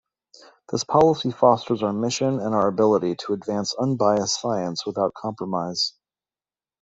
[0.71, 5.93] This policy fosters our mission and our ability to advance unbiased science without compromise.